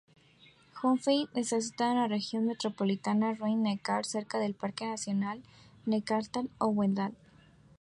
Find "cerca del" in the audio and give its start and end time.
4.03-4.55